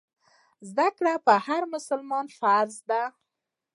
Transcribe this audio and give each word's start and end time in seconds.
زده 0.69 0.87
کړه 0.97 1.13
پر 1.25 1.37
هر 1.47 1.63
مسلمان 1.73 2.25
فرض 2.39 2.75
دی. 2.89 3.03